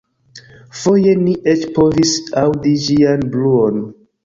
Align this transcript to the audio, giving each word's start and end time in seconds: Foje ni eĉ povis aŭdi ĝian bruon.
Foje 0.79 1.13
ni 1.25 1.35
eĉ 1.53 1.67
povis 1.77 2.15
aŭdi 2.45 2.75
ĝian 2.87 3.25
bruon. 3.37 3.81